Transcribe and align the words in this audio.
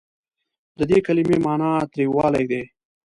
د 0.77 0.79
دې 0.89 0.99
کلمې 1.05 1.37
معني 1.45 1.71
تریوالی 1.91 2.45
دی. 2.51 2.63